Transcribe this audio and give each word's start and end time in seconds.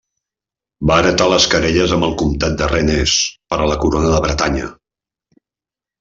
Va 0.91 0.95
heretar 1.01 1.25
les 1.33 1.43
querelles 1.51 1.91
amb 1.97 2.07
el 2.09 2.15
comtat 2.21 2.55
de 2.61 2.69
Rennes 2.73 3.13
per 3.53 3.59
a 3.65 3.71
la 3.73 3.77
corona 3.83 4.09
de 4.15 4.23
Bretanya. 4.27 4.71